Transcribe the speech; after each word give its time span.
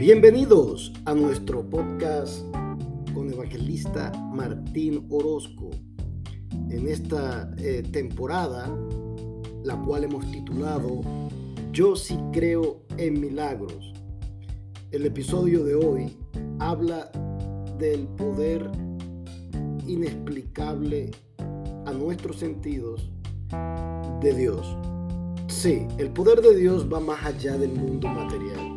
Bienvenidos 0.00 0.94
a 1.04 1.12
nuestro 1.12 1.62
podcast 1.68 2.42
con 3.12 3.30
evangelista 3.30 4.10
Martín 4.32 5.06
Orozco. 5.10 5.68
En 6.70 6.88
esta 6.88 7.54
eh, 7.58 7.82
temporada, 7.82 8.74
la 9.62 9.76
cual 9.76 10.04
hemos 10.04 10.24
titulado 10.30 11.02
Yo 11.70 11.96
sí 11.96 12.18
creo 12.32 12.80
en 12.96 13.20
milagros. 13.20 13.92
El 14.90 15.04
episodio 15.04 15.64
de 15.64 15.74
hoy 15.74 16.16
habla 16.60 17.10
del 17.78 18.08
poder 18.08 18.70
inexplicable 19.86 21.10
a 21.84 21.92
nuestros 21.92 22.36
sentidos 22.38 23.10
de 24.22 24.34
Dios. 24.34 24.78
Sí, 25.48 25.86
el 25.98 26.08
poder 26.08 26.40
de 26.40 26.56
Dios 26.56 26.90
va 26.90 27.00
más 27.00 27.22
allá 27.22 27.58
del 27.58 27.72
mundo 27.72 28.08
material 28.08 28.69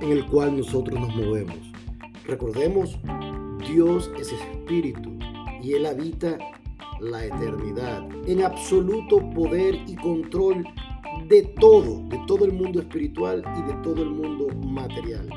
en 0.00 0.12
el 0.12 0.26
cual 0.26 0.56
nosotros 0.56 0.98
nos 0.98 1.14
movemos. 1.14 1.58
Recordemos, 2.26 2.98
Dios 3.66 4.10
es 4.18 4.32
espíritu 4.32 5.10
y 5.62 5.74
Él 5.74 5.86
habita 5.86 6.38
la 7.00 7.24
eternidad 7.24 8.06
en 8.26 8.42
absoluto 8.42 9.18
poder 9.30 9.74
y 9.86 9.96
control 9.96 10.64
de 11.28 11.42
todo, 11.60 12.02
de 12.08 12.20
todo 12.26 12.44
el 12.44 12.52
mundo 12.52 12.80
espiritual 12.80 13.42
y 13.58 13.62
de 13.62 13.74
todo 13.82 14.02
el 14.02 14.10
mundo 14.10 14.48
material. 14.66 15.28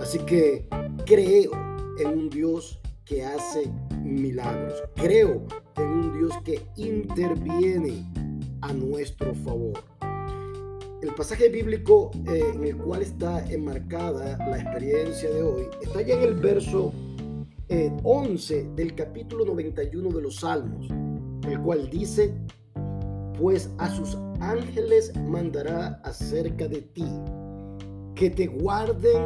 Así 0.00 0.18
que 0.20 0.66
creo 1.04 1.50
en 1.98 2.06
un 2.08 2.30
Dios 2.30 2.78
que 3.04 3.24
hace 3.24 3.70
milagros. 4.02 4.82
Creo 4.94 5.46
en 5.76 5.86
un 5.86 6.18
Dios 6.18 6.34
que 6.44 6.66
interviene 6.76 8.04
a 8.60 8.72
nuestro 8.72 9.34
favor. 9.36 9.95
El 11.02 11.14
pasaje 11.14 11.50
bíblico 11.50 12.10
eh, 12.26 12.42
en 12.54 12.64
el 12.64 12.76
cual 12.78 13.02
está 13.02 13.44
enmarcada 13.52 14.38
la 14.38 14.58
experiencia 14.58 15.30
de 15.30 15.42
hoy 15.42 15.66
está 15.82 16.00
ya 16.00 16.14
en 16.14 16.22
el 16.22 16.34
verso 16.34 16.92
11 18.02 18.58
eh, 18.58 18.68
del 18.76 18.94
capítulo 18.94 19.44
91 19.44 20.08
de 20.08 20.22
los 20.22 20.36
Salmos, 20.36 20.88
el 21.46 21.60
cual 21.60 21.90
dice, 21.90 22.32
pues 23.38 23.70
a 23.78 23.90
sus 23.90 24.16
ángeles 24.40 25.14
mandará 25.16 26.00
acerca 26.02 26.66
de 26.66 26.80
ti, 26.80 27.06
que 28.14 28.30
te 28.30 28.46
guarden 28.46 29.22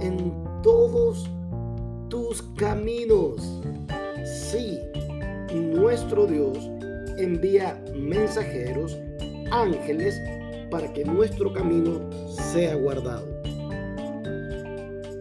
en 0.00 0.34
todos 0.62 1.30
tus 2.08 2.42
caminos. 2.56 3.62
Sí, 4.24 4.78
nuestro 5.54 6.26
Dios 6.26 6.58
envía 7.16 7.80
mensajeros, 7.94 8.98
ángeles, 9.50 10.20
para 10.72 10.90
que 10.90 11.04
nuestro 11.04 11.52
camino 11.52 12.00
sea 12.50 12.74
guardado. 12.76 13.28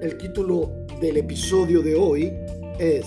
El 0.02 0.17
título 0.17 0.71
del 1.02 1.17
episodio 1.17 1.81
de 1.81 1.93
hoy 1.93 2.31
es 2.80 3.05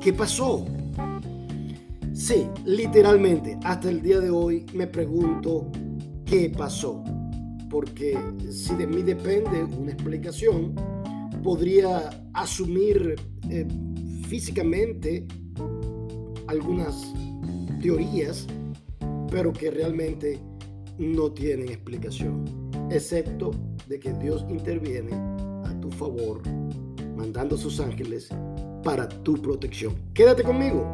¿Qué 0.00 0.12
pasó? 0.12 0.64
Sí, 2.14 2.46
literalmente, 2.64 3.58
hasta 3.64 3.90
el 3.90 4.00
día 4.02 4.20
de 4.20 4.30
hoy 4.30 4.66
me 4.72 4.86
pregunto 4.86 5.68
qué 6.24 6.48
pasó. 6.56 7.02
Porque 7.68 8.16
si 8.48 8.76
de 8.76 8.86
mí 8.86 9.02
depende 9.02 9.64
una 9.64 9.90
explicación, 9.90 10.76
podría 11.42 12.08
asumir 12.34 13.16
eh, 13.50 13.66
físicamente 14.28 15.26
algunas 16.46 17.12
teorías, 17.82 18.46
pero 19.28 19.52
que 19.52 19.72
realmente 19.72 20.38
no 20.98 21.30
tienen 21.30 21.68
explicación, 21.68 22.44
excepto 22.90 23.52
de 23.86 23.98
que 24.00 24.12
Dios 24.14 24.44
interviene 24.48 25.14
a 25.64 25.74
tu 25.80 25.90
favor, 25.90 26.42
mandando 27.16 27.56
sus 27.56 27.80
ángeles 27.80 28.28
para 28.82 29.08
tu 29.08 29.34
protección. 29.40 29.94
Quédate 30.14 30.42
conmigo 30.42 30.84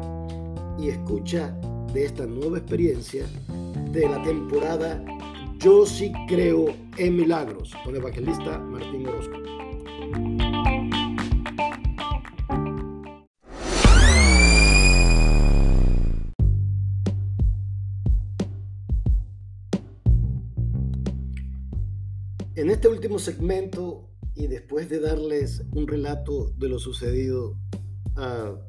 y 0.79 0.89
escucha 0.89 1.55
de 1.93 2.05
esta 2.05 2.25
nueva 2.25 2.57
experiencia 2.57 3.25
de 3.91 4.09
la 4.09 4.21
temporada 4.23 5.03
Yo 5.59 5.85
sí 5.85 6.11
creo 6.27 6.67
en 6.97 7.15
milagros 7.15 7.73
con 7.83 7.95
el 7.95 8.01
evangelista 8.01 8.59
Martín 8.59 9.07
Orozco. 9.07 9.34
Este 22.85 22.93
último 22.93 23.17
segmento 23.17 24.11
y 24.35 24.45
después 24.45 24.89
de 24.89 24.99
darles 24.99 25.63
un 25.71 25.87
relato 25.87 26.51
de 26.55 26.69
lo 26.69 26.77
sucedido, 26.77 27.57
uh, 28.15 28.59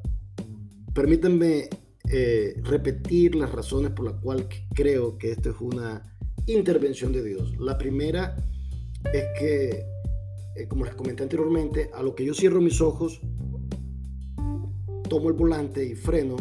permítanme 0.91 1.69
eh, 2.09 2.59
repetir 2.63 3.35
las 3.35 3.51
razones 3.51 3.91
por 3.91 4.05
las 4.05 4.15
cuales 4.15 4.47
creo 4.73 5.19
que 5.19 5.33
esto 5.33 5.51
es 5.51 5.57
una 5.61 6.17
intervención 6.47 7.11
de 7.11 7.23
Dios. 7.23 7.55
La 7.59 7.77
primera 7.77 8.35
es 9.13 9.25
que, 9.37 9.85
eh, 10.55 10.67
como 10.67 10.85
les 10.85 10.95
comenté 10.95 11.21
anteriormente, 11.21 11.91
a 11.93 12.01
lo 12.01 12.15
que 12.15 12.25
yo 12.25 12.33
cierro 12.33 12.59
mis 12.59 12.81
ojos, 12.81 13.21
tomo 15.07 15.29
el 15.29 15.35
volante 15.35 15.85
y 15.85 15.93
freno, 15.93 16.37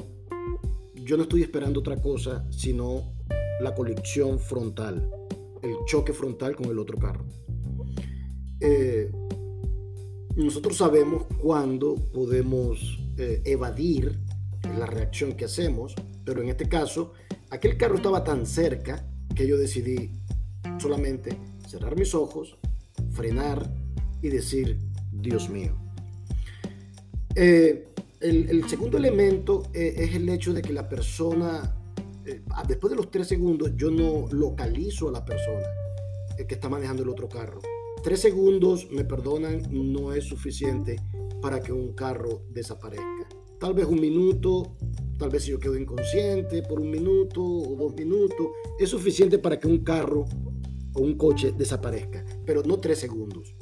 yo 0.95 1.19
no 1.19 1.25
estoy 1.25 1.43
esperando 1.43 1.81
otra 1.81 2.01
cosa 2.01 2.47
sino 2.51 3.13
la 3.61 3.75
colección 3.75 4.39
frontal 4.39 5.11
el 5.63 5.85
choque 5.85 6.13
frontal 6.13 6.57
con 6.57 6.67
el 6.67 6.79
otro 6.79 6.99
carro. 6.99 7.25
Eh, 8.61 9.11
nosotros 10.34 10.77
sabemos 10.77 11.27
cuándo 11.41 11.94
podemos 12.12 12.99
eh, 13.17 13.43
evadir 13.44 14.19
la 14.78 14.87
reacción 14.87 15.34
que 15.34 15.47
hacemos, 15.47 15.94
pero 16.25 16.43
en 16.43 16.49
este 16.49 16.69
caso, 16.69 17.12
aquel 17.50 17.77
carro 17.77 17.97
estaba 17.97 18.25
tan 18.25 18.47
cerca 18.47 19.06
que 19.34 19.47
yo 19.47 19.56
decidí 19.56 20.11
solamente 20.78 21.37
cerrar 21.69 21.97
mis 21.97 22.15
ojos, 22.15 22.59
frenar 23.12 23.71
y 24.22 24.28
decir, 24.28 24.78
Dios 25.12 25.49
mío. 25.49 25.75
Eh, 27.34 27.89
el, 28.21 28.69
segundo 28.69 28.97
elemento 28.97 29.65
es 29.72 30.15
el 30.15 30.28
hecho 30.28 30.53
de 30.53 30.62
que 30.62 30.72
la 30.72 30.89
persona 30.89 31.75
después 32.66 32.91
de 32.91 32.97
los 32.97 33.11
tres 33.11 33.28
segundos 33.28 33.72
yo 33.77 33.91
no 33.91 34.27
localizo 34.33 35.09
a 35.11 35.12
la 35.12 35.25
persona 35.25 35.66
que 36.37 36.55
está 36.55 36.69
manejando 36.69 37.03
el 37.03 37.09
otro 37.11 37.28
carro. 37.28 37.61
Tres 38.06 38.21
segundos, 38.21 38.89
me 38.93 39.05
perdonan, 39.05 39.62
no 39.69 40.12
es 40.12 40.27
suficiente 40.27 40.94
para 41.43 41.61
que 41.61 41.72
un 41.72 41.93
carro 41.93 42.43
desaparezca. 42.53 43.27
Tal 43.59 43.75
vez 43.75 43.84
un 43.87 44.00
minuto, 44.00 44.77
tal 45.19 45.28
vez 45.28 45.43
si 45.43 45.50
yo 45.50 45.59
quedo 45.59 45.77
inconsciente 45.77 46.62
por 46.62 46.78
un 46.78 46.89
minuto 46.89 47.43
o 47.43 47.75
dos 47.75 47.97
minutos, 47.97 48.47
es 48.78 48.91
suficiente 48.91 49.41
para 49.41 49.59
que 49.59 49.66
un 49.66 49.78
carro 49.78 50.25
o 50.95 51.00
un 51.00 51.16
coche 51.16 51.50
desaparezca, 51.50 52.25
pero 52.45 52.62
no 52.62 52.78
tres 52.78 53.00
segundos. 53.00 53.56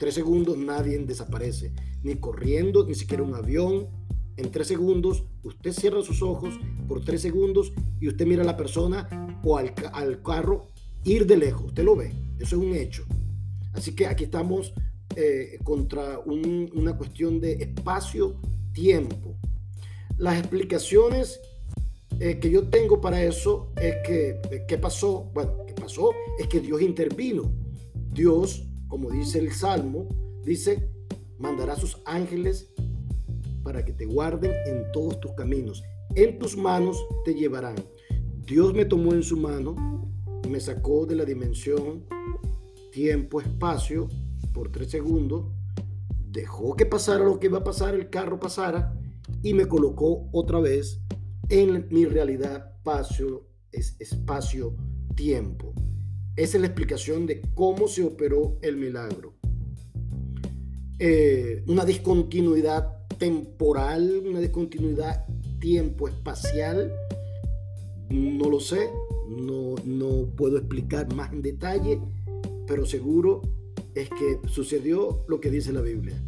Tres 0.00 0.14
segundos 0.14 0.58
nadie 0.58 0.98
desaparece, 0.98 1.72
ni 2.02 2.16
corriendo, 2.16 2.84
ni 2.84 2.96
siquiera 2.96 3.22
un 3.22 3.34
avión, 3.34 3.86
en 4.36 4.50
tres 4.50 4.66
segundos, 4.66 5.22
usted 5.44 5.70
cierra 5.70 6.02
sus 6.02 6.22
ojos 6.22 6.58
por 6.88 7.04
tres 7.04 7.20
segundos 7.20 7.72
y 8.00 8.08
usted 8.08 8.26
mira 8.26 8.42
a 8.42 8.46
la 8.46 8.56
persona 8.56 9.38
o 9.44 9.56
al, 9.56 9.72
carro 10.24 10.66
ir 11.04 11.24
de 11.24 11.36
lejos. 11.36 11.66
Usted 11.66 11.84
lo 11.84 11.94
ve. 11.94 12.10
Eso 12.40 12.56
es 12.56 12.62
un 12.62 12.74
hecho. 12.74 13.06
Así 13.76 13.94
que 13.94 14.06
aquí 14.06 14.24
estamos 14.24 14.72
eh, 15.16 15.58
contra 15.62 16.18
una 16.20 16.96
cuestión 16.96 17.40
de 17.40 17.52
espacio-tiempo. 17.52 19.36
Las 20.16 20.38
explicaciones 20.38 21.40
eh, 22.18 22.38
que 22.40 22.50
yo 22.50 22.68
tengo 22.68 23.00
para 23.00 23.22
eso 23.22 23.72
es 23.76 23.96
que, 24.06 24.40
eh, 24.50 24.64
¿qué 24.66 24.78
pasó? 24.78 25.30
Bueno, 25.34 25.66
¿qué 25.66 25.74
pasó? 25.74 26.10
Es 26.38 26.46
que 26.48 26.60
Dios 26.60 26.80
intervino. 26.80 27.52
Dios, 28.12 28.66
como 28.88 29.10
dice 29.10 29.38
el 29.38 29.52
Salmo, 29.52 30.08
dice, 30.42 30.90
mandará 31.38 31.74
a 31.74 31.78
sus 31.78 32.00
ángeles 32.06 32.72
para 33.62 33.84
que 33.84 33.92
te 33.92 34.06
guarden 34.06 34.52
en 34.66 34.90
todos 34.92 35.20
tus 35.20 35.32
caminos. 35.32 35.82
En 36.14 36.38
tus 36.38 36.56
manos 36.56 36.96
te 37.26 37.34
llevarán. 37.34 37.76
Dios 38.46 38.72
me 38.72 38.86
tomó 38.86 39.12
en 39.12 39.22
su 39.22 39.36
mano, 39.36 39.74
me 40.48 40.60
sacó 40.60 41.04
de 41.04 41.16
la 41.16 41.26
dimensión 41.26 42.06
tiempo, 42.96 43.42
espacio, 43.42 44.08
por 44.54 44.72
tres 44.72 44.90
segundos, 44.90 45.52
dejó 46.30 46.74
que 46.76 46.86
pasara 46.86 47.26
lo 47.26 47.38
que 47.38 47.48
iba 47.48 47.58
a 47.58 47.62
pasar, 47.62 47.94
el 47.94 48.08
carro 48.08 48.40
pasara, 48.40 48.98
y 49.42 49.52
me 49.52 49.68
colocó 49.68 50.30
otra 50.32 50.60
vez 50.60 51.02
en 51.50 51.86
mi 51.90 52.06
realidad 52.06 52.72
espacio, 52.78 53.50
espacio, 53.70 54.74
tiempo. 55.14 55.74
Esa 56.36 56.56
es 56.56 56.60
la 56.62 56.68
explicación 56.68 57.26
de 57.26 57.42
cómo 57.54 57.86
se 57.86 58.02
operó 58.02 58.56
el 58.62 58.78
milagro. 58.78 59.34
Eh, 60.98 61.64
una 61.68 61.84
discontinuidad 61.84 63.06
temporal, 63.18 64.22
una 64.26 64.40
discontinuidad 64.40 65.26
tiempo-espacial, 65.60 66.90
no 68.08 68.48
lo 68.48 68.58
sé, 68.58 68.88
no, 69.28 69.74
no 69.84 70.34
puedo 70.34 70.56
explicar 70.56 71.14
más 71.14 71.30
en 71.34 71.42
detalle, 71.42 72.00
pero 72.66 72.84
seguro 72.84 73.42
es 73.94 74.10
que 74.10 74.40
sucedió 74.48 75.24
lo 75.28 75.40
que 75.40 75.50
dice 75.50 75.72
la 75.72 75.80
Biblia. 75.80 76.20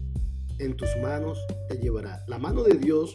En 0.59 0.77
tus 0.77 0.89
manos 1.03 1.39
te 1.69 1.77
llevará. 1.77 2.25
La 2.27 2.39
mano 2.39 2.63
de 2.63 2.77
Dios 2.77 3.15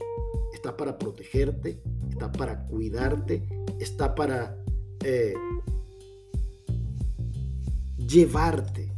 está 0.53 0.77
para 0.77 0.97
protegerte, 0.97 1.81
está 2.09 2.31
para 2.31 2.65
cuidarte, 2.67 3.47
está 3.79 4.15
para 4.15 4.57
eh, 5.03 5.33
llevarte 7.97 8.93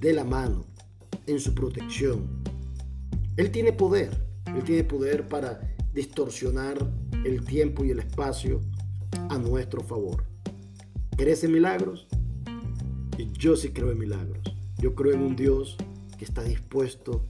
de 0.00 0.12
la 0.12 0.24
mano 0.24 0.64
en 1.26 1.40
su 1.40 1.54
protección. 1.54 2.42
Él 3.36 3.50
tiene 3.50 3.72
poder, 3.72 4.10
Él 4.46 4.64
tiene 4.64 4.84
poder 4.84 5.28
para 5.28 5.60
distorsionar 5.92 6.78
el 7.24 7.44
tiempo 7.44 7.84
y 7.84 7.90
el 7.90 7.98
espacio 7.98 8.60
a 9.28 9.38
nuestro 9.38 9.82
favor. 9.82 10.24
¿Crees 11.16 11.42
en 11.42 11.52
milagros? 11.52 12.06
Y 13.18 13.32
yo 13.32 13.56
sí 13.56 13.70
creo 13.70 13.90
en 13.90 13.98
milagros. 13.98 14.42
Yo 14.78 14.94
creo 14.94 15.12
en 15.12 15.22
un 15.22 15.34
Dios 15.34 15.76
que 16.16 16.24
está 16.24 16.42
dispuesto 16.44 17.26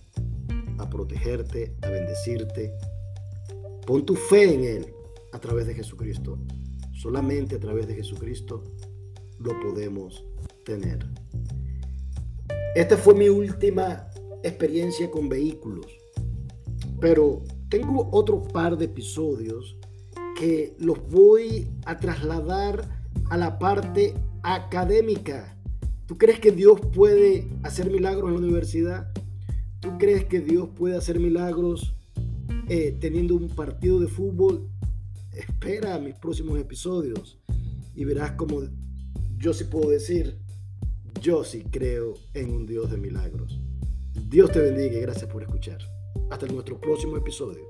a 0.76 0.88
protegerte, 0.88 1.74
a 1.80 1.88
bendecirte. 1.88 2.74
Pon 3.86 4.04
tu 4.04 4.14
fe 4.14 4.54
en 4.54 4.64
Él 4.64 4.94
a 5.32 5.38
través 5.38 5.66
de 5.66 5.74
Jesucristo. 5.74 6.38
Solamente 6.92 7.56
a 7.56 7.58
través 7.58 7.86
de 7.86 7.94
Jesucristo 7.94 8.64
lo 9.38 9.58
podemos 9.60 10.24
tener. 10.64 11.06
Esta 12.74 12.98
fue 12.98 13.14
mi 13.14 13.30
última 13.30 14.08
experiencia 14.42 15.10
con 15.10 15.28
vehículos, 15.28 15.86
pero 17.00 17.42
tengo 17.70 18.08
otro 18.12 18.42
par 18.42 18.76
de 18.76 18.84
episodios 18.84 19.76
que 20.36 20.76
los 20.78 21.00
voy 21.08 21.70
a 21.86 21.98
trasladar 21.98 23.04
a 23.30 23.36
la 23.36 23.58
parte 23.58 24.14
académica. 24.42 25.57
¿Tú 26.08 26.16
crees 26.16 26.40
que 26.40 26.52
Dios 26.52 26.80
puede 26.80 27.46
hacer 27.62 27.90
milagros 27.90 28.28
en 28.28 28.36
la 28.36 28.40
universidad? 28.40 29.12
¿Tú 29.78 29.98
crees 29.98 30.24
que 30.24 30.40
Dios 30.40 30.70
puede 30.74 30.96
hacer 30.96 31.20
milagros 31.20 31.94
eh, 32.70 32.96
teniendo 32.98 33.34
un 33.34 33.50
partido 33.50 34.00
de 34.00 34.06
fútbol? 34.06 34.70
Espera 35.32 35.98
mis 35.98 36.14
próximos 36.14 36.58
episodios 36.58 37.38
y 37.94 38.06
verás 38.06 38.32
como 38.32 38.62
yo 39.36 39.52
sí 39.52 39.64
puedo 39.64 39.90
decir, 39.90 40.38
yo 41.20 41.44
sí 41.44 41.62
creo 41.70 42.14
en 42.32 42.52
un 42.52 42.64
Dios 42.64 42.90
de 42.90 42.96
milagros. 42.96 43.60
Dios 44.30 44.50
te 44.50 44.60
bendiga 44.60 44.96
y 44.96 45.02
gracias 45.02 45.30
por 45.30 45.42
escuchar. 45.42 45.80
Hasta 46.30 46.46
nuestro 46.46 46.80
próximo 46.80 47.18
episodio. 47.18 47.67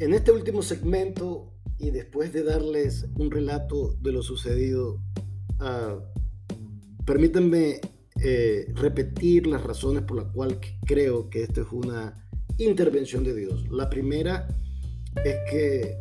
En 0.00 0.14
este 0.14 0.32
último 0.32 0.62
segmento 0.62 1.52
y 1.78 1.90
después 1.90 2.32
de 2.32 2.42
darles 2.42 3.06
un 3.18 3.30
relato 3.30 3.98
de 4.00 4.12
lo 4.12 4.22
sucedido, 4.22 4.98
uh, 5.60 6.00
permítanme 7.04 7.82
eh, 8.24 8.72
repetir 8.76 9.46
las 9.46 9.62
razones 9.62 10.04
por 10.04 10.16
las 10.16 10.32
cuales 10.32 10.56
creo 10.86 11.28
que 11.28 11.42
esto 11.42 11.60
es 11.60 11.66
una 11.70 12.26
intervención 12.56 13.24
de 13.24 13.34
Dios. 13.34 13.68
La 13.70 13.90
primera 13.90 14.48
es 15.22 15.36
que, 15.50 15.98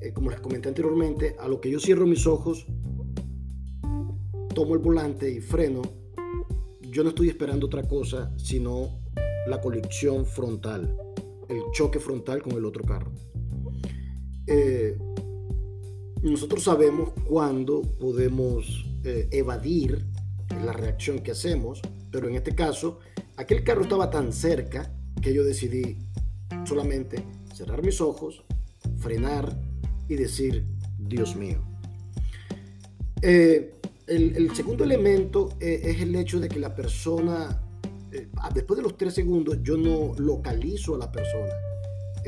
eh, 0.00 0.12
como 0.12 0.30
les 0.30 0.38
comenté 0.38 0.68
anteriormente, 0.68 1.34
a 1.40 1.48
lo 1.48 1.60
que 1.60 1.72
yo 1.72 1.80
cierro 1.80 2.06
mis 2.06 2.28
ojos, 2.28 2.66
tomo 4.54 4.74
el 4.74 4.80
volante 4.80 5.28
y 5.28 5.40
freno, 5.40 5.82
yo 6.82 7.02
no 7.02 7.08
estoy 7.08 7.30
esperando 7.30 7.66
otra 7.66 7.82
cosa 7.82 8.32
sino 8.36 9.00
la 9.48 9.60
colisión 9.60 10.24
frontal 10.24 11.03
el 11.48 11.62
choque 11.72 11.98
frontal 11.98 12.42
con 12.42 12.52
el 12.52 12.64
otro 12.64 12.84
carro. 12.84 13.12
Eh, 14.46 14.96
nosotros 16.22 16.62
sabemos 16.62 17.10
cuándo 17.26 17.82
podemos 17.82 18.86
eh, 19.04 19.28
evadir 19.30 20.04
la 20.64 20.72
reacción 20.72 21.18
que 21.20 21.32
hacemos, 21.32 21.80
pero 22.10 22.28
en 22.28 22.36
este 22.36 22.54
caso, 22.54 22.98
aquel 23.36 23.64
carro 23.64 23.82
estaba 23.82 24.10
tan 24.10 24.32
cerca 24.32 24.90
que 25.20 25.34
yo 25.34 25.44
decidí 25.44 25.98
solamente 26.64 27.22
cerrar 27.54 27.82
mis 27.82 28.00
ojos, 28.00 28.44
frenar 28.98 29.54
y 30.08 30.14
decir, 30.14 30.64
Dios 30.98 31.36
mío. 31.36 31.58
Eh, 33.20 33.74
el, 34.06 34.36
el, 34.36 34.54
segundo 34.54 34.84
elemento 34.84 35.50
es 35.60 36.00
el 36.00 36.14
hecho 36.14 36.40
de 36.40 36.48
que 36.48 36.58
la 36.58 36.74
persona 36.74 37.63
eh, 38.14 38.28
ah, 38.36 38.50
después 38.54 38.76
de 38.76 38.82
los 38.82 38.96
tres 38.96 39.14
segundos, 39.14 39.58
yo 39.62 39.76
no 39.76 40.14
localizo 40.18 40.94
a 40.94 40.98
la 40.98 41.10
persona 41.10 41.52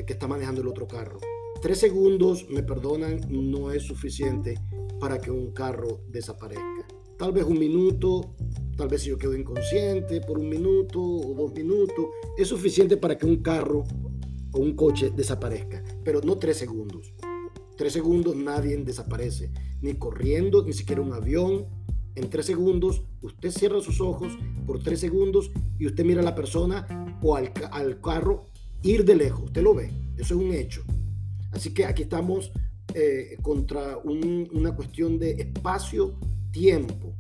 que 0.05 0.13
está 0.13 0.27
manejando 0.27 0.61
el 0.61 0.69
otro 0.69 0.87
carro. 0.87 1.19
Tres 1.63 1.79
segundos, 1.79 2.47
me 2.51 2.63
perdonan, 2.63 3.21
no 3.31 3.71
es 3.71 3.85
suficiente 3.85 4.59
para 5.01 5.21
que 5.21 5.31
un 5.31 5.53
carro 5.53 6.01
desaparezca. 6.09 6.87
Tal 7.17 7.33
vez 7.33 7.45
un 7.45 7.59
minuto, 7.59 8.35
tal 8.77 8.89
vez 8.89 9.03
si 9.03 9.09
yo 9.09 9.17
quedo 9.17 9.35
inconsciente 9.35 10.21
por 10.21 10.39
un 10.39 10.49
minuto 10.49 11.01
o 11.01 11.35
dos 11.35 11.55
minutos, 11.55 12.07
es 12.37 12.49
suficiente 12.49 12.99
para 12.99 13.17
que 13.17 13.25
un 13.25 13.37
carro 13.43 13.85
o 14.53 14.59
un 14.59 14.77
coche 14.77 15.11
desaparezca, 15.15 15.83
pero 16.05 16.21
no 16.21 16.37
tres 16.39 16.59
segundos. 16.59 17.15
Tres 17.77 17.93
segundos 17.93 18.37
nadie 18.37 18.77
desaparece, 18.79 19.51
ni 19.81 19.95
corriendo, 19.95 20.63
ni 20.63 20.73
siquiera 20.73 21.01
un 21.01 21.13
avión, 21.13 21.67
en 22.17 22.31
tres 22.31 22.47
segundos, 22.47 23.03
usted 23.23 23.51
cierra 23.51 23.81
sus 23.81 24.01
ojos 24.01 24.37
por 24.67 24.83
tres 24.83 25.01
segundos 25.01 25.51
y 25.79 25.87
usted 25.87 26.05
mira 26.05 26.23
a 26.23 26.25
la 26.25 26.35
persona 26.35 27.19
o 27.23 27.37
al, 27.37 27.53
carro 28.01 28.47
ir 28.83 29.05
de 29.05 29.15
lejos. 29.15 29.45
Usted 29.45 29.63
lo 29.63 29.75
ve. 29.75 29.91
Eso 30.17 30.35
es 30.35 30.41
un 30.41 30.53
hecho. 30.53 30.83
Así 31.53 31.73
que 31.73 31.85
aquí 31.85 32.03
estamos 32.03 32.51
eh, 32.95 33.37
contra 33.43 33.99
una 33.99 34.75
cuestión 34.75 35.19
de 35.19 35.33
espacio-tiempo. 35.33 37.15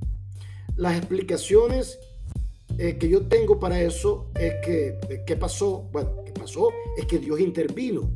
Las 0.77 0.97
explicaciones 0.97 1.99
eh, 2.79 2.97
que 2.99 3.09
yo 3.09 3.27
tengo 3.27 3.59
para 3.59 3.81
eso 3.81 4.31
es 4.35 4.55
que, 4.65 4.99
¿qué 5.27 5.37
pasó? 5.37 5.89
Bueno, 5.93 6.25
¿qué 6.25 6.33
pasó? 6.33 6.71
Es 6.97 7.05
que 7.07 7.19
Dios 7.19 7.41
intervino. 7.41 8.11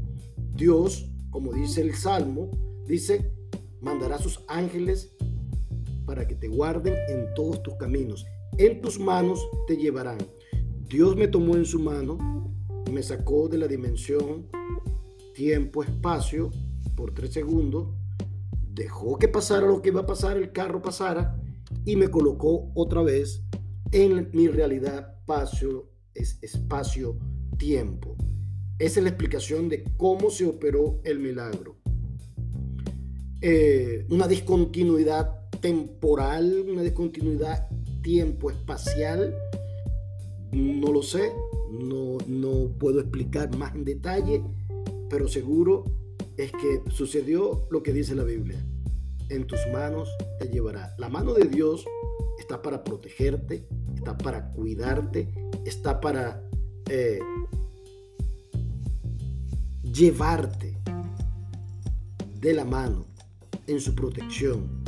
Dios, 0.55 1.07
como 1.31 1.53
dice 1.53 1.83
el 1.83 1.95
Salmo, 1.95 2.51
dice, 2.87 3.33
mandará 3.81 4.17
a 4.17 4.23
sus 4.23 4.41
ángeles 4.49 5.15
para 6.11 6.27
que 6.27 6.35
te 6.35 6.49
guarden 6.49 6.95
en 7.09 7.33
todos 7.35 7.63
tus 7.63 7.77
caminos. 7.77 8.27
En 8.59 8.81
tus 8.81 8.99
manos 8.99 9.49
te 9.69 9.77
llevarán. 9.77 10.19
Dios 10.89 11.15
me 11.15 11.29
tomó 11.29 11.55
en 11.55 11.65
su 11.65 11.79
mano, 11.79 12.19
me 12.91 13.01
sacó 13.01 13.49
de 13.49 13.59
la 13.59 13.69
dimensión 13.69 14.49
tiempo, 15.37 15.85
espacio, 15.85 16.51
por 16.97 17.15
tres 17.15 17.33
segundos, 17.33 17.95
dejó 18.75 19.21
que 19.21 19.29
pasara 19.29 19.69
lo 19.69 19.81
que 19.81 19.91
iba 19.91 20.01
a 20.01 20.07
pasar, 20.07 20.37
el 20.37 20.51
carro 20.51 20.83
pasara, 20.83 21.41
y 21.85 21.95
me 21.95 22.09
colocó 22.09 22.73
otra 22.75 23.03
vez 23.03 23.45
en 23.93 24.31
mi 24.33 24.49
realidad 24.49 25.15
espacio, 25.21 25.93
espacio, 26.13 27.21
tiempo. 27.57 28.17
Esa 28.81 28.99
es 28.99 29.05
la 29.05 29.11
explicación 29.11 29.69
de 29.69 29.85
cómo 29.97 30.29
se 30.29 30.45
operó 30.45 31.01
el 31.05 31.21
milagro. 31.21 31.77
Eh, 33.41 34.09
una 34.11 34.27
discontinuidad 34.27 35.40
temporal, 35.61 36.67
una 36.69 36.83
discontinuidad 36.83 37.69
tiempo-espacial, 38.03 39.35
no 40.53 40.93
lo 40.93 41.03
sé, 41.03 41.33
no, 41.71 42.19
no 42.27 42.69
puedo 42.79 43.01
explicar 43.01 43.57
más 43.57 43.75
en 43.75 43.85
detalle, 43.85 44.43
pero 45.09 45.29
seguro 45.29 45.85
es 46.37 46.53
que 46.53 46.83
sucedió 46.91 47.67
lo 47.71 47.83
que 47.83 47.93
dice 47.93 48.15
la 48.15 48.25
Biblia. 48.25 48.59
En 49.29 49.47
tus 49.47 49.61
manos 49.73 50.09
te 50.41 50.49
llevará. 50.49 50.95
La 50.99 51.09
mano 51.09 51.35
de 51.35 51.47
Dios 51.47 51.85
está 52.39 52.63
para 52.63 52.83
protegerte, 52.83 53.69
está 53.95 54.17
para 54.17 54.51
cuidarte, 54.51 55.29
está 55.65 56.01
para 56.01 56.43
eh, 56.89 57.21
llevarte 59.85 60.77
de 62.41 62.53
la 62.55 62.65
mano 62.65 63.07
en 63.67 63.81
su 63.81 63.95
protección. 63.95 64.80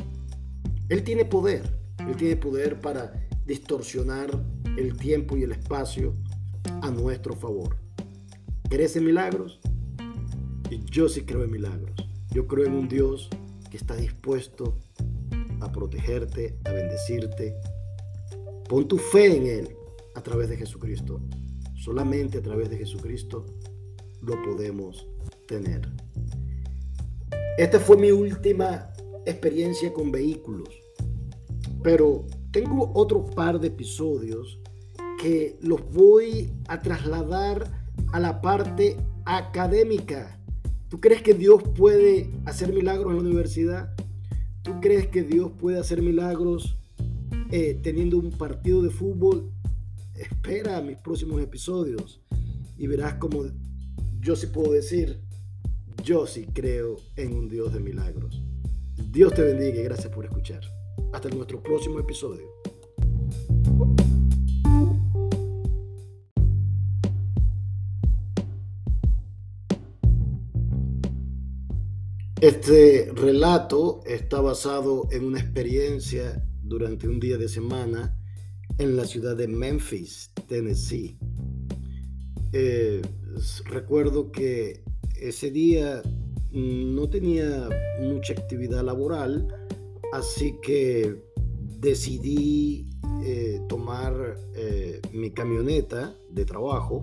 Él 0.89 1.03
tiene 1.05 1.25
poder, 1.25 1.63
Él 1.99 2.17
tiene 2.17 2.37
poder 2.37 2.81
para 2.81 3.13
distorsionar 3.47 4.31
el 4.77 4.97
tiempo 4.97 5.37
y 5.37 5.43
el 5.43 5.53
espacio 5.53 6.15
a 6.83 6.91
nuestro 6.91 7.35
favor. 7.35 7.77
¿Crees 8.69 8.97
en 8.97 9.05
milagros? 9.05 9.61
Y 10.71 10.83
yo 10.91 11.09
sí 11.09 11.23
creo 11.23 11.45
en 11.45 11.51
milagros. 11.51 11.93
Yo 12.31 12.47
creo 12.47 12.67
en 12.67 12.73
un 12.73 12.89
Dios 12.89 13.29
que 13.71 13.77
está 13.77 13.95
dispuesto 13.95 14.79
a 15.61 15.71
protegerte, 15.71 16.59
a 16.65 16.73
bendecirte. 16.73 17.55
Pon 18.69 18.89
tu 18.89 18.99
fe 18.99 19.37
en 19.37 19.47
Él 19.47 19.77
a 20.15 20.23
través 20.23 20.49
de 20.49 20.57
Jesucristo. 20.57 21.21
Solamente 21.75 22.39
a 22.39 22.43
través 22.43 22.71
de 22.71 22.79
Jesucristo 22.79 23.45
lo 24.23 24.41
podemos 24.43 25.07
tener. 25.47 25.89
Esta 27.59 27.79
fue 27.79 27.97
mi 27.97 28.11
última 28.11 28.92
experiencia 29.27 29.93
con 29.93 30.11
vehículos. 30.11 30.69
Pero 31.83 32.27
tengo 32.51 32.93
otro 32.95 33.25
par 33.25 33.61
de 33.61 33.69
episodios 33.69 34.61
que 35.21 35.57
los 35.61 35.81
voy 35.93 36.51
a 36.69 36.81
trasladar 36.83 37.71
a 38.13 38.21
la 38.21 38.41
parte 38.41 38.97
académica. 39.25 40.39
¿Tú 40.89 41.01
crees 41.01 41.23
que 41.23 41.35
Dios 41.35 41.63
puede 41.77 42.31
hacer 42.45 42.73
milagros 42.73 43.11
en 43.11 43.17
la 43.17 43.23
universidad? 43.23 43.95
¿Tú 44.63 44.81
crees 44.81 45.07
que 45.09 45.23
Dios 45.23 45.53
puede 45.59 45.79
hacer 45.79 46.03
milagros 46.03 46.77
eh, 47.51 47.79
teniendo 47.83 48.19
un 48.19 48.31
partido 48.31 48.83
de 48.83 48.91
fútbol? 48.91 49.51
Espera 50.15 50.81
mis 50.83 50.99
próximos 50.99 51.41
episodios 51.41 52.21
y 52.77 52.87
verás 52.87 53.15
como 53.15 53.45
yo 54.21 54.37
sí 54.37 54.47
puedo 54.47 54.73
decir, 54.73 55.21
yo 56.05 56.27
sí 56.27 56.47
creo 56.53 56.97
en 57.17 57.35
un 57.35 57.49
Dios 57.49 57.73
de 57.73 57.81
milagros. 57.81 58.42
Dios 59.13 59.35
te 59.35 59.43
bendiga 59.43 59.79
y 59.79 59.85
gracias 59.85 60.11
por 60.11 60.25
escuchar. 60.25 60.63
Hasta 61.13 61.29
nuestro 61.29 61.63
próximo 61.63 62.01
episodio. 62.01 62.49
Este 72.41 73.13
relato 73.15 74.01
está 74.07 74.41
basado 74.41 75.07
en 75.11 75.27
una 75.27 75.41
experiencia 75.41 76.43
durante 76.63 77.07
un 77.07 77.21
día 77.21 77.37
de 77.37 77.51
semana 77.51 78.19
en 78.79 78.97
la 78.97 79.05
ciudad 79.05 79.37
de 79.37 79.47
Memphis, 79.47 80.33
Tennessee. 80.49 81.19
Eh, 82.55 83.03
recuerdo 83.67 84.33
que 84.33 84.83
ese 85.21 85.51
día 85.51 86.03
no 86.53 87.09
tenía 87.09 87.69
mucha 88.01 88.35
actividad 88.35 88.83
laboral, 88.83 89.49
así 90.13 90.57
que 90.63 91.17
decidí 91.81 92.89
eh, 93.25 93.61
tomar 93.69 94.37
eh, 94.55 95.01
mi 95.13 95.31
camioneta 95.31 96.15
de 96.31 96.45
trabajo 96.45 97.03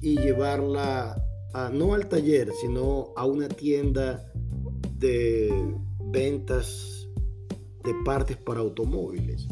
y 0.00 0.18
llevarla 0.18 1.16
no 1.72 1.92
al 1.92 2.08
taller, 2.08 2.50
sino 2.60 3.12
a 3.14 3.26
una 3.26 3.46
tienda 3.46 4.32
de 4.98 5.52
ventas 6.06 7.06
de 7.84 7.92
partes 8.04 8.38
para 8.38 8.60
automóviles. 8.60 9.46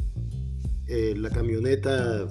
Eh, 0.86 1.14
la 1.16 1.28
camioneta 1.28 2.26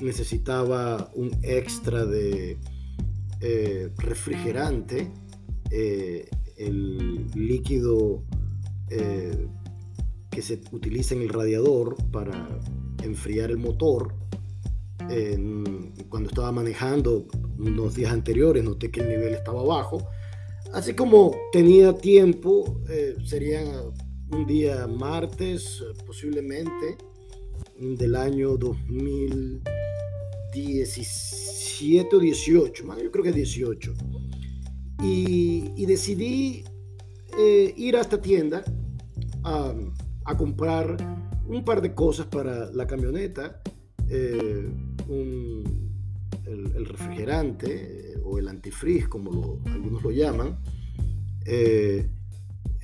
necesitaba 0.00 1.10
un 1.14 1.30
extra 1.42 2.04
de 2.04 2.58
eh, 3.44 3.90
refrigerante, 3.98 5.10
el 6.56 7.26
líquido 7.34 8.22
que 8.88 10.42
se 10.42 10.60
utiliza 10.70 11.14
en 11.14 11.22
el 11.22 11.28
radiador 11.28 11.96
para 12.12 12.60
enfriar 13.02 13.50
el 13.50 13.58
motor. 13.58 14.14
cuando 16.08 16.30
estaba 16.30 16.52
manejando 16.52 17.26
unos 17.58 17.94
días 17.94 18.12
anteriores 18.12 18.64
noté 18.64 18.90
que 18.90 19.00
el 19.00 19.08
nivel 19.08 19.34
estaba 19.34 19.62
bajo. 19.62 20.08
Así 20.72 20.94
como 20.94 21.36
tenía 21.52 21.92
tiempo, 21.92 22.80
eh, 22.88 23.14
sería 23.24 23.62
un 24.30 24.46
día 24.46 24.86
martes, 24.88 25.84
posiblemente, 26.04 26.96
del 27.78 28.16
año 28.16 28.56
2017 28.56 31.53
o 32.12 32.18
18, 32.18 32.84
yo 33.02 33.10
creo 33.10 33.24
que 33.24 33.32
18. 33.32 33.94
Y, 35.02 35.84
decidí 35.86 36.64
eh, 37.38 37.74
ir 37.76 37.96
a 37.96 38.00
esta 38.00 38.20
tienda 38.20 38.64
a, 39.42 39.74
comprar 40.36 40.96
un 41.46 41.64
par 41.64 41.82
de 41.82 41.94
cosas 41.94 42.26
para 42.26 42.70
la 42.72 42.86
camioneta, 42.86 43.60
eh, 44.08 44.68
un, 45.08 45.84
el, 46.46 46.86
refrigerante 46.86 48.12
eh, 48.12 48.20
o 48.24 48.38
el 48.38 48.48
antifreeze, 48.48 49.08
como 49.08 49.60
algunos 49.66 50.02
lo 50.02 50.10
llaman, 50.10 50.58
eh, 51.46 52.08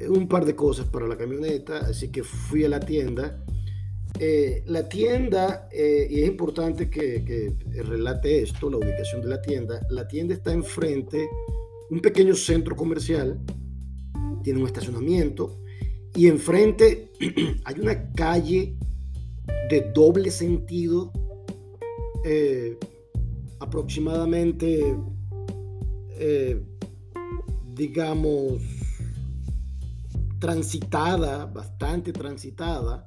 un 0.09 0.28
par 0.28 0.44
de 0.44 0.54
cosas 0.54 0.87
para 0.87 1.06
la 1.06 1.16
camioneta, 1.16 1.78
así 1.78 2.11
que 2.11 2.23
fui 2.23 2.64
a 2.64 2.68
la 2.68 2.80
tienda. 2.80 3.44
Eh, 4.22 4.62
la 4.66 4.86
tienda, 4.86 5.68
y 5.72 6.20
es 6.20 6.28
importante 6.28 6.90
que, 6.90 7.54
relate 7.84 8.42
esto, 8.42 8.68
la 8.68 8.76
ubicación 8.76 9.22
de 9.22 9.28
la 9.28 9.40
tienda, 9.40 9.80
la 9.88 10.06
tienda 10.06 10.34
está 10.34 10.52
enfrente, 10.52 11.26
un 11.88 12.00
pequeño 12.00 12.34
centro 12.34 12.76
comercial, 12.76 13.40
tiene 14.44 14.60
un 14.60 14.66
estacionamiento, 14.66 15.58
y 16.14 16.26
enfrente 16.26 17.12
hay 17.64 17.80
una 17.80 18.12
calle 18.12 18.76
de 19.70 19.90
doble 19.94 20.30
sentido 20.30 21.12
aproximadamente, 23.60 24.96
eh, 26.18 26.60
digamos, 27.74 28.62
transitada, 30.38 31.46
bastante 31.46 32.12
transitada. 32.12 33.06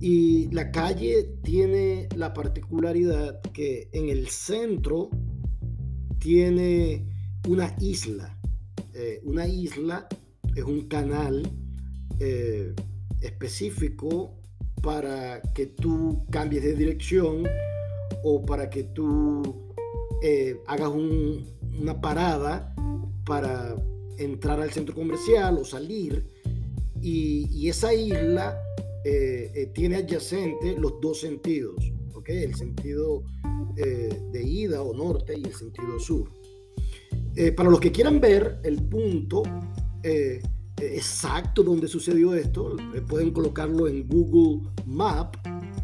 Y 0.00 0.50
la 0.50 0.70
calle 0.70 1.24
tiene 1.42 2.08
la 2.16 2.34
particularidad 2.34 3.40
que 3.52 3.88
en 3.92 4.08
el 4.08 4.28
centro 4.28 5.10
tiene 6.18 7.06
una 7.48 7.74
isla. 7.80 8.38
Eh, 8.94 9.20
una 9.24 9.46
isla 9.46 10.06
es 10.54 10.64
un 10.64 10.88
canal 10.88 11.50
eh, 12.18 12.74
específico 13.20 14.34
para 14.82 15.40
que 15.54 15.66
tú 15.66 16.24
cambies 16.30 16.62
de 16.62 16.74
dirección 16.74 17.44
o 18.22 18.44
para 18.44 18.70
que 18.70 18.84
tú 18.84 19.72
eh, 20.22 20.60
hagas 20.66 20.90
una 20.90 22.00
parada 22.00 22.74
para 23.24 23.76
entrar 24.18 24.60
al 24.60 24.70
centro 24.70 24.94
comercial 24.94 25.58
o 25.58 25.64
salir. 25.64 26.26
Y, 27.02 27.68
esa 27.68 27.92
isla 27.92 28.58
eh, 29.08 29.52
eh, 29.54 29.66
tiene 29.72 29.96
adyacente 29.96 30.76
los 30.76 31.00
dos 31.00 31.20
sentidos, 31.20 31.76
¿okay? 32.12 32.42
el 32.42 32.56
sentido 32.56 33.22
de 33.76 34.42
ida 34.42 34.82
o 34.82 34.92
norte 34.94 35.38
y 35.38 35.44
el 35.44 35.54
sentido 35.54 36.00
sur. 36.00 36.28
para 37.54 37.70
los 37.70 37.78
que 37.78 37.92
quieran 37.92 38.20
ver 38.20 38.58
el 38.64 38.82
punto 38.82 39.42
exacto 40.80 41.62
donde 41.62 41.86
sucedió 41.86 42.34
esto, 42.34 42.76
pueden 43.06 43.32
colocarlo 43.32 43.86
en 43.86 44.08
Google 44.08 44.68
Map, 44.86 45.36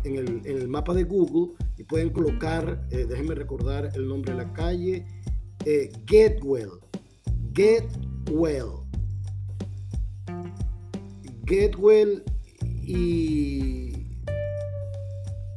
en 0.04 0.16
el, 0.16 0.28
en 0.44 0.56
el 0.58 0.68
mapa 0.68 0.92
de 0.92 1.04
Google, 1.04 1.54
y 1.76 1.84
pueden 1.84 2.10
colocar, 2.10 2.86
eh, 2.90 3.06
déjenme 3.08 3.36
recordar 3.36 3.92
el 3.94 4.08
nombre 4.08 4.32
de 4.32 4.38
la 4.38 4.52
calle, 4.52 5.06
eh, 5.64 5.92
Getwell. 6.06 6.80
Getwell. 7.54 8.82
Getwell 11.44 12.24
y, 12.82 14.06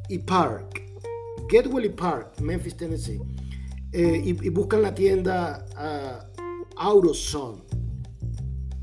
y 0.08 0.18
Park. 0.18 0.82
Getwell 1.48 1.84
y 1.84 1.90
Park, 1.90 2.40
Memphis, 2.40 2.76
Tennessee. 2.76 3.20
Eh, 3.92 4.20
y, 4.24 4.48
buscan 4.50 4.82
la 4.82 4.94
tienda 4.94 5.64
uh, 5.74 6.60
AutoZone. 6.76 7.62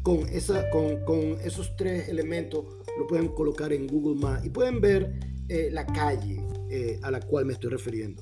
Con, 0.01 0.27
esa, 0.29 0.69
con, 0.69 1.03
con, 1.05 1.37
esos 1.43 1.75
tres 1.77 2.09
elementos 2.09 2.65
lo 2.97 3.07
pueden 3.07 3.29
colocar 3.29 3.71
en 3.71 3.87
Google 3.87 4.19
Maps 4.19 4.45
y 4.45 4.49
pueden 4.49 4.81
ver 4.81 5.19
eh, 5.49 5.69
la 5.71 5.85
calle. 5.85 6.41
Eh, 6.69 6.99
a 7.03 7.11
la 7.11 7.19
cual 7.19 7.45
me 7.45 7.53
estoy 7.53 7.69
refiriendo. 7.69 8.19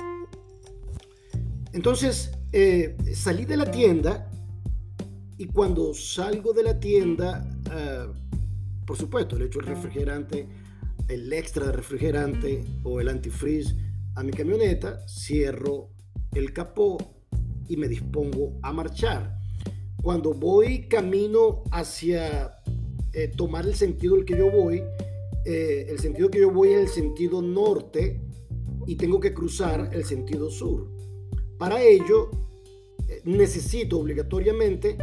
Entonces, 1.71 2.31
salí 3.13 3.45
de 3.45 3.55
la 3.55 3.71
tienda 3.71 4.29
y 5.37 5.47
cuando 5.47 5.93
salgo 5.93 6.51
de 6.51 6.63
la 6.63 6.77
tienda, 6.77 7.49
ah, 7.69 8.07
por 8.85 8.97
supuesto, 8.97 9.37
le 9.37 9.45
echo 9.45 9.59
el 9.59 9.67
refrigerante, 9.67 10.47
el 11.07 11.31
extra 11.33 11.67
de 11.67 11.71
refrigerante 11.71 12.63
o 12.83 12.99
el 12.99 13.09
antifreeze 13.09 13.75
a 14.15 14.23
mi 14.23 14.31
camioneta, 14.31 15.05
cierro 15.07 15.89
el 16.33 16.53
capó 16.53 16.97
y 17.67 17.77
me 17.77 17.87
dispongo 17.87 18.59
a 18.61 18.73
marchar. 18.73 19.37
Cuando 20.01 20.33
voy 20.33 20.87
camino 20.87 21.63
hacia 21.71 22.55
eh, 23.13 23.27
tomar 23.29 23.65
el 23.65 23.75
sentido 23.75 24.15
el 24.15 24.25
que 24.25 24.37
yo 24.37 24.49
voy, 24.49 24.83
el 25.43 25.97
sentido 25.99 26.29
que 26.29 26.39
yo 26.39 26.51
voy 26.51 26.69
es 26.69 26.81
el 26.81 26.87
sentido 26.87 27.41
norte, 27.41 28.21
y 28.85 28.95
tengo 28.95 29.19
que 29.19 29.33
cruzar 29.33 29.89
el 29.93 30.05
sentido 30.05 30.49
sur. 30.49 30.89
Para 31.57 31.81
ello, 31.81 32.31
eh, 33.07 33.21
necesito 33.25 33.99
obligatoriamente 33.99 34.97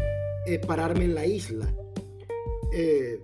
eh, 0.47 0.59
pararme 0.59 1.05
en 1.05 1.15
la 1.15 1.27
isla. 1.27 1.75
Eh, 2.73 3.23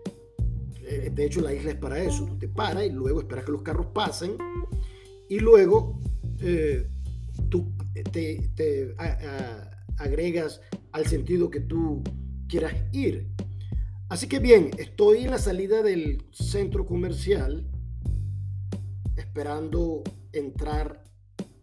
de 1.12 1.24
hecho, 1.24 1.40
la 1.40 1.54
isla 1.54 1.72
es 1.72 1.76
para 1.76 2.02
eso. 2.02 2.26
Tú 2.26 2.38
te 2.38 2.48
paras 2.48 2.84
y 2.86 2.90
luego 2.90 3.20
esperas 3.20 3.44
que 3.44 3.52
los 3.52 3.62
carros 3.62 3.86
pasen 3.86 4.36
y 5.28 5.38
luego 5.38 6.00
tú 7.48 7.72
te, 8.12 8.94
agregas 9.96 10.60
al 10.92 11.06
sentido 11.06 11.50
que 11.50 11.60
tú 11.60 12.02
quieras 12.48 12.74
ir. 12.92 13.28
Así 14.08 14.28
que 14.28 14.38
bien, 14.38 14.70
estoy 14.78 15.24
en 15.24 15.30
la 15.30 15.38
salida 15.38 15.82
del 15.82 16.24
centro 16.32 16.84
comercial 16.86 17.66
esperando 19.16 20.02
entrar 20.32 21.02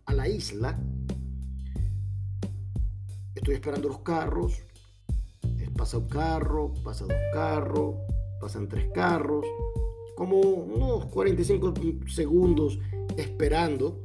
a 0.06 0.14
la 0.14 0.28
isla. 0.28 0.80
Estoy 3.36 3.56
esperando 3.56 3.88
los 3.88 4.00
carros. 4.00 4.64
Pasa 5.78 5.98
un 5.98 6.10
carro, 6.10 6.74
pasa 6.84 7.06
dos 7.06 7.18
carros, 7.34 7.96
pasan 8.42 8.68
tres 8.68 8.90
carros. 8.94 9.46
Como 10.16 10.40
unos 10.40 11.06
45 11.06 11.74
segundos 12.08 12.80
esperando. 13.16 14.04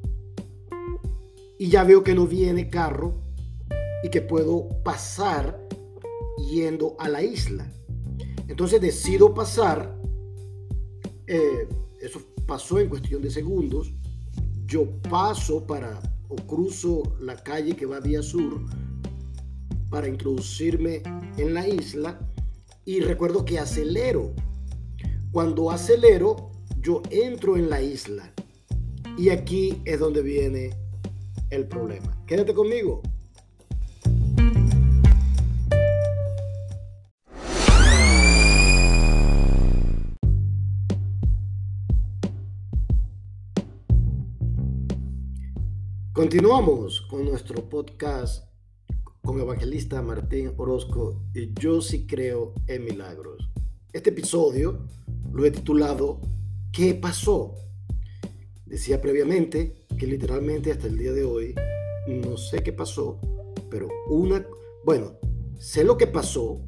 Y 1.58 1.68
ya 1.68 1.84
veo 1.84 2.04
que 2.04 2.14
no 2.14 2.26
viene 2.26 2.68
carro 2.68 3.14
y 4.04 4.10
que 4.10 4.20
puedo 4.20 4.68
pasar 4.84 5.66
yendo 6.50 6.94
a 6.98 7.08
la 7.08 7.22
isla. 7.22 7.66
Entonces 8.46 8.80
decido 8.80 9.34
pasar. 9.34 9.98
Eh, 11.26 11.66
eso 12.00 12.20
pasó 12.46 12.78
en 12.78 12.88
cuestión 12.88 13.22
de 13.22 13.30
segundos. 13.30 13.92
Yo 14.66 14.86
paso 15.08 15.66
para 15.66 16.00
o 16.28 16.36
cruzo 16.36 17.02
la 17.20 17.36
calle 17.36 17.74
que 17.74 17.86
va 17.86 18.00
vía 18.00 18.22
sur 18.22 18.60
para 19.88 20.08
introducirme 20.08 21.02
en 21.36 21.54
la 21.54 21.66
isla 21.66 22.18
y 22.86 23.00
recuerdo 23.00 23.44
que 23.44 23.58
acelero. 23.58 24.32
Cuando 25.32 25.70
acelero, 25.70 26.52
yo 26.80 27.02
entro 27.10 27.56
en 27.56 27.68
la 27.68 27.82
isla. 27.82 28.32
Y 29.18 29.30
aquí 29.30 29.82
es 29.84 29.98
donde 29.98 30.22
viene 30.22 30.70
el 31.50 31.66
problema. 31.66 32.24
Quédate 32.26 32.54
conmigo. 32.54 33.02
Continuamos 46.12 47.02
con 47.02 47.24
nuestro 47.26 47.68
podcast 47.68 48.45
con 49.26 49.40
evangelista 49.40 50.00
Martín 50.02 50.52
Orozco 50.56 51.20
y 51.34 51.52
Yo 51.54 51.82
sí 51.82 52.06
creo 52.06 52.54
en 52.68 52.84
milagros. 52.84 53.50
Este 53.92 54.10
episodio 54.10 54.86
lo 55.32 55.44
he 55.44 55.50
titulado 55.50 56.20
¿Qué 56.72 56.94
pasó? 56.94 57.56
Decía 58.66 59.00
previamente 59.00 59.84
que 59.98 60.06
literalmente 60.06 60.70
hasta 60.70 60.86
el 60.86 60.96
día 60.96 61.12
de 61.12 61.24
hoy 61.24 61.56
no 62.06 62.36
sé 62.36 62.62
qué 62.62 62.72
pasó, 62.72 63.18
pero 63.68 63.88
una, 64.08 64.46
bueno, 64.84 65.14
sé 65.58 65.82
lo 65.82 65.98
que 65.98 66.06
pasó, 66.06 66.60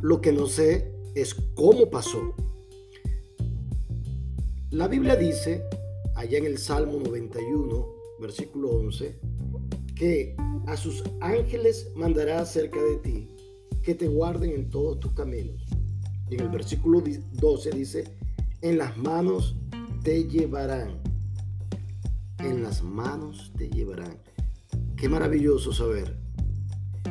lo 0.00 0.22
que 0.22 0.32
no 0.32 0.46
sé 0.46 0.90
es 1.14 1.34
cómo 1.54 1.90
pasó. 1.90 2.34
La 4.70 4.88
Biblia 4.88 5.14
dice, 5.14 5.62
allá 6.14 6.38
en 6.38 6.46
el 6.46 6.56
Salmo 6.56 7.00
91, 7.04 7.86
versículo 8.18 8.70
11, 8.70 9.18
que 9.94 10.34
a 10.68 10.76
sus 10.76 11.02
ángeles 11.20 11.90
mandará 11.96 12.44
cerca 12.44 12.82
de 12.82 12.96
ti, 12.98 13.28
que 13.82 13.94
te 13.94 14.06
guarden 14.06 14.50
en 14.50 14.70
todos 14.70 15.00
tus 15.00 15.12
caminos. 15.12 15.64
Y 16.30 16.34
en 16.34 16.40
el 16.40 16.48
versículo 16.48 17.02
12 17.32 17.70
dice, 17.70 18.04
en 18.60 18.78
las 18.78 18.96
manos 18.96 19.56
te 20.02 20.24
llevarán. 20.24 21.00
En 22.38 22.62
las 22.62 22.82
manos 22.82 23.52
te 23.56 23.68
llevarán. 23.70 24.18
Qué 24.96 25.08
maravilloso 25.08 25.72
saber 25.72 26.16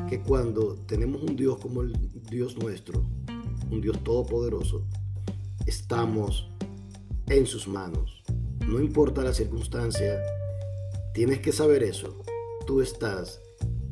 que 0.08 0.22
cuando 0.22 0.76
tenemos 0.86 1.24
un 1.24 1.36
Dios 1.36 1.58
como 1.58 1.82
el 1.82 1.94
Dios 2.30 2.58
nuestro, 2.58 3.06
un 3.72 3.82
Dios 3.82 4.04
todopoderoso, 4.04 4.86
estamos 5.66 6.50
en 7.28 7.46
sus 7.46 7.68
manos. 7.68 8.24
No 8.68 8.80
importa 8.80 9.24
la 9.24 9.34
circunstancia, 9.34 10.22
Tienes 11.18 11.40
que 11.40 11.52
saber 11.52 11.82
eso. 11.82 12.16
Tú 12.68 12.80
estás 12.80 13.42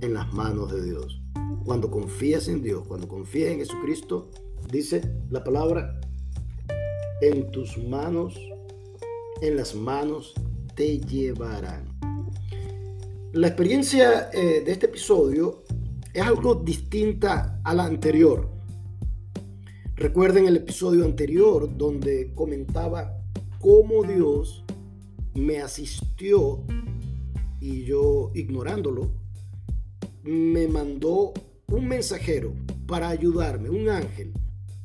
en 0.06 0.14
las 0.14 0.32
manos 0.34 0.72
de 0.72 0.84
Dios. 0.84 1.22
Cuando 1.66 1.90
confías 1.90 2.48
en 2.48 2.62
Dios, 2.62 2.88
cuando 2.88 3.08
confías 3.08 3.52
en 3.52 3.60
Jesucristo, 3.60 4.30
dice 4.72 5.02
la 5.30 5.44
palabra, 5.44 6.00
en 7.22 7.50
tus 7.52 7.78
manos, 7.78 8.40
en 9.42 9.58
las 9.58 9.74
manos 9.76 10.34
te 10.76 11.00
llevarán. 11.00 11.86
La 13.34 13.48
experiencia 13.48 14.30
eh, 14.32 14.62
de 14.66 14.72
este 14.72 14.86
episodio 14.86 15.64
es 16.14 16.22
algo 16.22 16.56
distinta 16.56 17.60
a 17.64 17.74
la 17.74 17.86
anterior. 17.86 18.50
Recuerden 19.96 20.46
el 20.46 20.58
episodio 20.58 21.04
anterior 21.04 21.76
donde 21.76 22.34
comentaba 22.34 23.18
cómo 23.60 24.04
Dios 24.04 24.64
me 25.34 25.60
asistió 25.60 26.64
y 27.60 27.84
yo 27.84 28.32
ignorándolo, 28.36 29.25
me 30.26 30.68
mandó 30.68 31.34
un 31.68 31.88
mensajero 31.88 32.54
para 32.88 33.10
ayudarme, 33.10 33.70
un 33.70 33.90
ángel, 33.90 34.34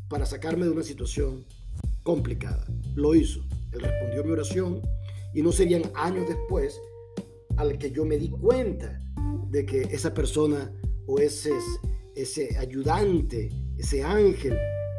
para 0.08 0.26
sacarme 0.26 0.66
de 0.66 0.70
una 0.70 0.82
situación 0.82 1.44
complicada. 2.02 2.66
Lo 2.94 3.14
hizo. 3.14 3.40
Él 3.72 3.80
respondió 3.80 4.24
mi 4.24 4.32
oración 4.32 4.82
y 5.32 5.42
no 5.42 5.52
serían 5.52 5.82
años 5.94 6.28
después 6.28 6.78
al 7.56 7.78
que 7.78 7.90
yo 7.90 8.04
me 8.04 8.18
di 8.18 8.28
cuenta 8.28 9.00
de 9.50 9.64
que 9.64 9.82
esa 9.82 10.12
persona 10.12 10.72
o 11.06 11.18
ese, 11.18 11.52
ese 12.14 12.56
ayudante, 12.58 13.50
ese 13.78 14.02
ángel, 14.02 14.56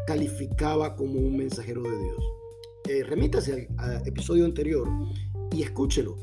calificaba 0.08 0.95
como 0.95 1.19
un 1.19 1.38
mensajero 1.38 1.84
de 1.84 1.89
Dios. 1.89 2.23
Eh, 2.89 3.04
remítase 3.04 3.69
al 3.77 4.08
episodio 4.08 4.45
anterior 4.45 4.88
y 5.51 5.62
escúchelo 5.62 6.17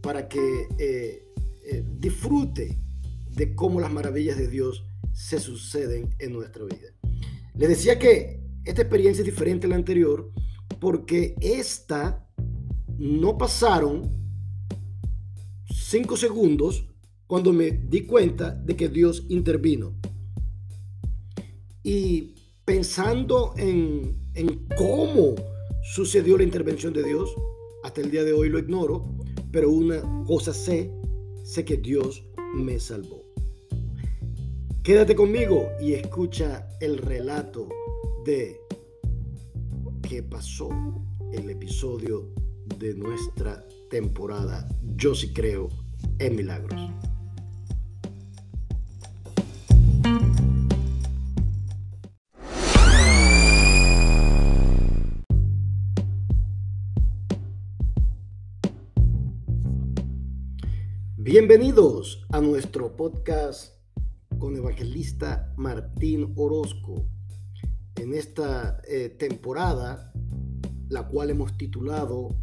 para 0.00 0.28
que 0.28 0.66
eh, 0.78 1.26
eh, 1.64 1.84
disfrute 1.98 2.78
de 3.34 3.54
cómo 3.54 3.80
las 3.80 3.92
maravillas 3.92 4.36
de 4.38 4.48
Dios 4.48 4.84
se 5.12 5.40
suceden 5.40 6.14
en 6.18 6.32
nuestra 6.32 6.64
vida. 6.64 6.88
Les 7.54 7.68
decía 7.68 7.98
que 7.98 8.40
esta 8.64 8.82
experiencia 8.82 9.22
es 9.22 9.26
diferente 9.26 9.66
a 9.66 9.70
la 9.70 9.76
anterior 9.76 10.32
porque 10.80 11.34
esta 11.40 12.26
no 12.98 13.36
pasaron 13.38 14.10
cinco 15.66 16.16
segundos 16.16 16.86
cuando 17.26 17.52
me 17.52 17.70
di 17.70 18.06
cuenta 18.06 18.50
de 18.50 18.76
que 18.76 18.88
Dios 18.88 19.26
intervino. 19.28 19.94
Y 21.82 22.34
pensando 22.64 23.54
en, 23.56 24.30
en 24.34 24.66
cómo 24.76 25.34
sucedió 25.94 26.36
la 26.36 26.44
intervención 26.44 26.92
de 26.92 27.04
Dios, 27.04 27.34
hasta 27.82 28.00
el 28.00 28.10
día 28.10 28.24
de 28.24 28.32
hoy 28.32 28.48
lo 28.48 28.58
ignoro, 28.58 29.16
pero 29.50 29.70
una 29.70 30.02
cosa 30.26 30.52
sé, 30.52 30.92
sé 31.44 31.64
que 31.64 31.76
Dios 31.76 32.24
me 32.54 32.78
salvó. 32.78 33.19
Quédate 34.82 35.14
conmigo 35.14 35.72
y 35.78 35.92
escucha 35.92 36.66
el 36.80 36.96
relato 36.96 37.68
de 38.24 38.62
qué 40.08 40.22
pasó 40.22 40.70
el 41.34 41.50
episodio 41.50 42.32
de 42.78 42.94
nuestra 42.94 43.62
temporada 43.90 44.66
Yo 44.96 45.14
sí 45.14 45.34
creo 45.34 45.68
en 46.18 46.34
milagros. 46.34 46.80
Bienvenidos 61.18 62.26
a 62.30 62.40
nuestro 62.40 62.96
podcast 62.96 63.79
con 64.40 64.56
evangelista 64.56 65.52
Martín 65.56 66.32
Orozco. 66.34 67.04
En 67.96 68.14
esta 68.14 68.80
eh, 68.88 69.10
temporada, 69.10 70.12
la 70.88 71.06
cual 71.06 71.30
hemos 71.30 71.56
titulado 71.56 72.34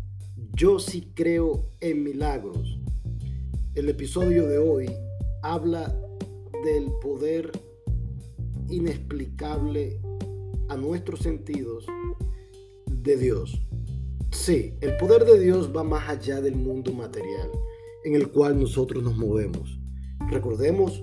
Yo 0.53 0.79
sí 0.79 1.11
creo 1.15 1.71
en 1.81 2.03
milagros. 2.03 2.79
El 3.73 3.89
episodio 3.89 4.47
de 4.47 4.59
hoy 4.59 4.89
habla 5.41 5.93
del 6.63 6.91
poder 7.01 7.51
inexplicable 8.69 9.99
a 10.69 10.77
nuestros 10.77 11.21
sentidos 11.21 11.85
de 12.85 13.17
Dios. 13.17 13.59
Sí, 14.31 14.75
el 14.81 14.95
poder 14.97 15.25
de 15.25 15.39
Dios 15.39 15.75
va 15.75 15.83
más 15.83 16.07
allá 16.07 16.41
del 16.41 16.55
mundo 16.55 16.93
material 16.93 17.49
en 18.03 18.15
el 18.15 18.29
cual 18.29 18.59
nosotros 18.59 19.03
nos 19.03 19.17
movemos. 19.17 19.79
Recordemos, 20.29 21.01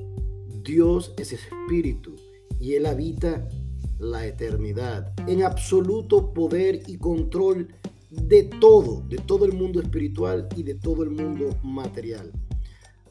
Dios 0.64 1.12
es 1.18 1.32
espíritu 1.32 2.16
y 2.58 2.74
Él 2.74 2.86
habita 2.86 3.46
la 3.98 4.26
eternidad 4.26 5.12
en 5.28 5.42
absoluto 5.42 6.32
poder 6.32 6.82
y 6.86 6.96
control 6.96 7.68
de 8.10 8.44
todo, 8.44 9.02
de 9.08 9.18
todo 9.18 9.44
el 9.44 9.52
mundo 9.52 9.80
espiritual 9.80 10.48
y 10.56 10.62
de 10.62 10.74
todo 10.74 11.02
el 11.02 11.10
mundo 11.10 11.56
material. 11.62 12.32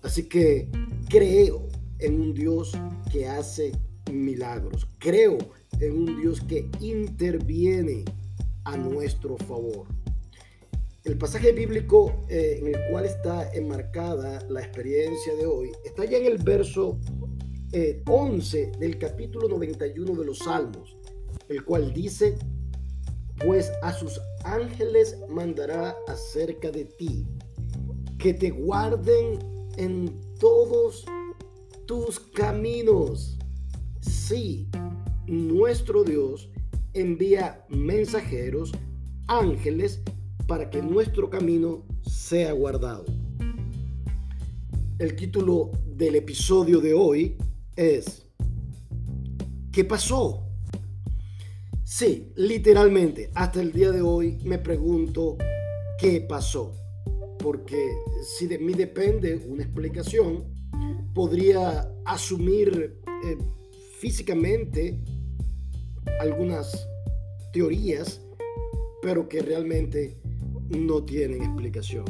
Así 0.02 0.28
que 0.28 0.70
creo 1.10 1.68
en 2.00 2.20
un 2.20 2.34
Dios 2.34 2.72
que 3.12 3.28
hace 3.28 3.72
milagros. 4.12 4.88
Creo 4.98 5.38
en 5.80 5.98
un 5.98 6.22
Dios 6.22 6.42
que 6.42 6.70
interviene 6.82 8.04
a 8.66 8.78
nuestro 8.78 9.38
favor. 9.38 9.88
El 11.04 11.18
pasaje 11.18 11.52
bíblico 11.52 12.24
eh, 12.30 12.60
en 12.62 12.68
el 12.68 12.78
cual 12.90 13.06
está 13.06 13.52
enmarcada 13.54 14.40
la 14.50 14.62
experiencia 14.62 15.36
de 15.36 15.46
hoy 15.46 15.70
está 15.84 16.06
ya 16.06 16.18
en 16.18 16.26
el 16.26 16.38
verso 16.38 16.98
11 18.06 18.62
eh, 18.62 18.72
del 18.78 19.00
capítulo 19.00 19.48
91 19.48 20.14
de 20.14 20.26
los 20.26 20.40
Salmos, 20.40 20.96
el 21.50 21.66
cual 21.66 21.92
dice, 21.92 22.38
pues 23.44 23.72
a 23.82 23.92
sus 23.92 24.22
ángeles 24.44 25.18
mandará 25.28 25.96
acerca 26.08 26.70
de 26.70 26.86
ti, 26.86 27.26
que 28.20 28.34
te 28.34 28.52
guarden 28.52 29.40
en 29.78 30.22
todos 30.40 31.06
tus 31.88 32.20
caminos. 32.20 33.40
Sí, 34.02 34.68
nuestro 35.26 36.04
Dios 36.04 36.50
envía 36.94 37.66
mensajeros, 37.70 38.72
ángeles, 39.28 40.02
para 40.48 40.70
que 40.70 40.82
nuestro 40.84 41.28
camino 41.30 41.84
sea 42.04 42.52
guardado. 42.52 43.06
El 45.00 45.16
título 45.16 45.72
del 45.88 46.16
episodio 46.16 46.80
de 46.80 46.94
hoy 46.94 47.36
es 47.76 48.24
¿Qué 49.74 49.84
pasó? 49.84 50.44
Sí, 51.84 52.32
literalmente, 52.36 53.32
hasta 53.34 53.60
el 53.60 53.72
día 53.72 53.92
de 53.92 54.04
hoy 54.04 54.38
me 54.44 54.60
pregunto 54.60 55.36
qué 55.98 56.22
pasó. 56.22 56.76
Porque 57.40 57.92
si 58.24 58.46
de 58.46 58.60
mí 58.60 58.74
depende 58.74 59.44
una 59.48 59.64
explicación, 59.64 60.44
podría 61.16 61.92
asumir 62.06 63.02
eh, 63.26 63.38
físicamente 63.98 65.00
algunas 66.20 66.88
teorías, 67.52 68.22
pero 69.02 69.28
que 69.28 69.42
realmente 69.42 70.22
no 70.70 71.04
tienen 71.04 71.42
explicación, 71.42 72.06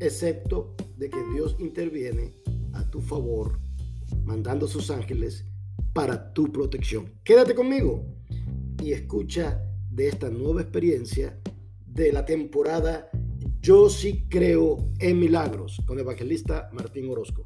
excepto 0.00 0.74
de 0.96 1.10
que 1.10 1.22
Dios 1.34 1.56
interviene 1.58 2.32
a 2.72 2.90
tu 2.90 3.02
favor, 3.02 3.58
mandando 4.24 4.66
sus 4.66 4.90
ángeles 4.90 5.44
para 5.92 6.32
tu 6.32 6.50
protección. 6.50 7.12
Quédate 7.24 7.54
conmigo 7.54 8.04
y 8.82 8.92
escucha 8.92 9.62
de 9.90 10.08
esta 10.08 10.30
nueva 10.30 10.62
experiencia 10.62 11.38
de 11.86 12.12
la 12.12 12.24
temporada 12.24 13.10
Yo 13.60 13.88
sí 13.88 14.26
creo 14.28 14.78
en 14.98 15.20
milagros 15.20 15.80
con 15.86 15.96
el 15.96 16.02
evangelista 16.02 16.68
Martín 16.72 17.08
Orozco. 17.10 17.42